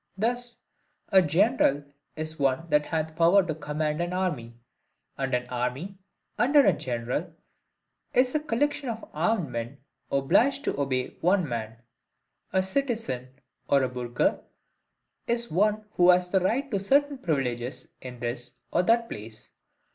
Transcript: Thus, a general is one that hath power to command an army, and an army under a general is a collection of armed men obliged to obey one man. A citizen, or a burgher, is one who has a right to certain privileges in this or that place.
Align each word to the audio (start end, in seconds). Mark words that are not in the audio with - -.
Thus, 0.17 0.61
a 1.09 1.21
general 1.21 1.83
is 2.15 2.39
one 2.39 2.71
that 2.71 2.87
hath 2.87 3.15
power 3.15 3.43
to 3.45 3.53
command 3.53 4.01
an 4.01 4.13
army, 4.13 4.55
and 5.15 5.31
an 5.35 5.47
army 5.47 5.99
under 6.39 6.65
a 6.65 6.73
general 6.73 7.31
is 8.11 8.33
a 8.33 8.39
collection 8.39 8.89
of 8.89 9.07
armed 9.13 9.49
men 9.51 9.77
obliged 10.11 10.63
to 10.63 10.79
obey 10.79 11.09
one 11.21 11.47
man. 11.47 11.77
A 12.51 12.63
citizen, 12.63 13.27
or 13.67 13.83
a 13.83 13.89
burgher, 13.89 14.41
is 15.27 15.51
one 15.51 15.85
who 15.91 16.09
has 16.09 16.33
a 16.33 16.39
right 16.39 16.71
to 16.71 16.79
certain 16.79 17.19
privileges 17.19 17.87
in 18.01 18.21
this 18.21 18.55
or 18.71 18.81
that 18.81 19.07
place. 19.07 19.51